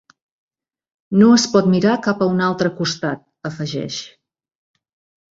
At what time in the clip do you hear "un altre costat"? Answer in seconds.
2.35-3.21